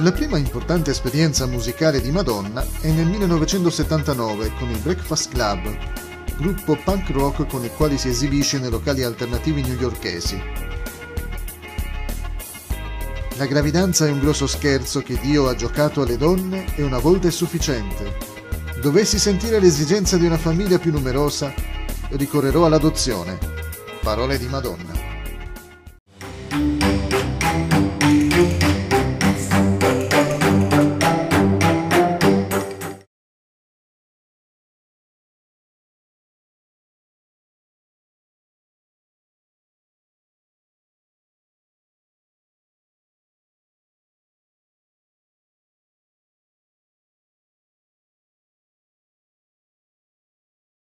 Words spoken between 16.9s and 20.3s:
volta è sufficiente. Dovessi sentire l'esigenza di